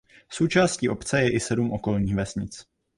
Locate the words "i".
1.33-1.39